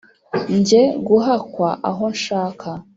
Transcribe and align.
Njye 0.57 0.81
guhakwa 1.07 1.69
aho 1.89 2.05
nshaka 2.15 2.69